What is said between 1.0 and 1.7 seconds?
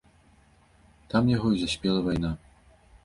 Там яго і